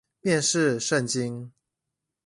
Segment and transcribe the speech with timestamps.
[0.23, 1.51] 面試聖經